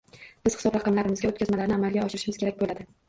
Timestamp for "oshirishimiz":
2.07-2.41